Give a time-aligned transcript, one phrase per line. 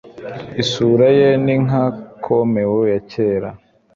[0.61, 1.83] isura ye ni nka
[2.25, 3.49] comeo ya kera